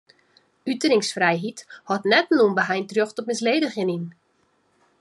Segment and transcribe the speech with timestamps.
[0.71, 4.05] Uteringsfrijheid hâldt net in ûnbeheind rjocht op misledigjen yn.